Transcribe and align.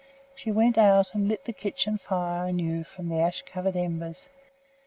She 0.33 0.51
went 0.51 0.79
out 0.79 1.13
and 1.13 1.27
lit 1.27 1.45
the 1.45 1.53
kitchen 1.53 1.99
fire 1.99 2.47
anew 2.47 2.83
from 2.83 3.09
the 3.09 3.19
ash 3.19 3.43
covered 3.45 3.75
embers. 3.75 4.29